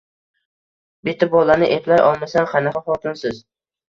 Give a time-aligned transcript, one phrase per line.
[1.09, 3.43] Bitta bolani eplay olmasangiz qanaqa xotinsiz